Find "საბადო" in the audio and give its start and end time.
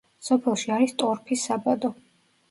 1.49-1.93